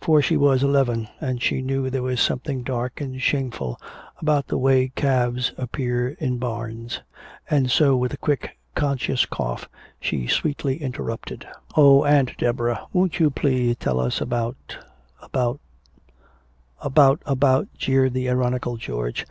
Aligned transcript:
For 0.00 0.20
she 0.20 0.36
was 0.36 0.64
eleven 0.64 1.06
and 1.20 1.40
she 1.40 1.62
knew 1.62 1.90
there 1.90 2.02
was 2.02 2.20
something 2.20 2.64
dark 2.64 3.00
and 3.00 3.22
shameful 3.22 3.80
about 4.18 4.48
the 4.48 4.58
way 4.58 4.90
calves 4.96 5.52
appear 5.56 6.08
in 6.18 6.38
barns. 6.38 7.02
And 7.48 7.70
so, 7.70 7.94
with 7.94 8.12
a 8.12 8.16
quick 8.16 8.58
conscious 8.74 9.24
cough, 9.26 9.68
she 10.00 10.26
sweetly 10.26 10.82
interrupted: 10.82 11.46
"Oh, 11.76 12.02
Aunt 12.02 12.36
Deborah! 12.36 12.88
Won't 12.92 13.20
you 13.20 13.30
please 13.30 13.76
tell 13.76 14.00
us 14.00 14.20
about 14.20 14.76
about" 15.22 15.60
"About 16.82 17.22
about," 17.24 17.68
jeered 17.78 18.12
the 18.12 18.28
ironical 18.28 18.76
George. 18.76 19.24